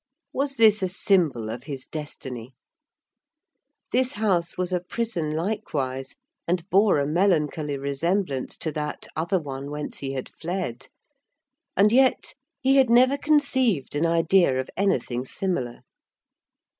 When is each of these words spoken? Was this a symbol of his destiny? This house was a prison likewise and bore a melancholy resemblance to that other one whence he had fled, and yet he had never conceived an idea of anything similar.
Was 0.33 0.55
this 0.55 0.81
a 0.81 0.87
symbol 0.87 1.51
of 1.51 1.65
his 1.65 1.85
destiny? 1.85 2.55
This 3.91 4.13
house 4.13 4.57
was 4.57 4.73
a 4.73 4.79
prison 4.79 5.29
likewise 5.29 6.15
and 6.47 6.67
bore 6.71 6.97
a 6.97 7.05
melancholy 7.05 7.77
resemblance 7.77 8.57
to 8.57 8.71
that 8.71 9.05
other 9.15 9.39
one 9.39 9.69
whence 9.69 9.99
he 9.99 10.13
had 10.13 10.27
fled, 10.27 10.87
and 11.77 11.91
yet 11.93 12.33
he 12.61 12.77
had 12.77 12.89
never 12.89 13.15
conceived 13.15 13.95
an 13.95 14.07
idea 14.07 14.59
of 14.59 14.71
anything 14.75 15.23
similar. 15.23 15.81